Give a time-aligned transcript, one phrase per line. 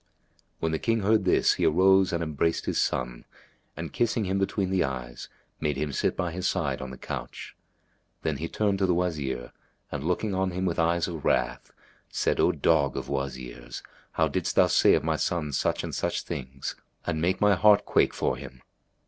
[0.01, 0.07] ''[FN#274]
[0.61, 3.23] When the King heard this, he arose and embraced his son,
[3.77, 7.55] and kissing him between the eyes, made him sit by his side on the couch;
[8.23, 9.51] then he turned to the Wazir,
[9.91, 11.71] and, looking on him with eyes of wrath,
[12.09, 13.83] said, "O dog of Wazirs,
[14.13, 16.75] how didst thou say of my son such and such things
[17.05, 18.63] and make my heart quake for him?"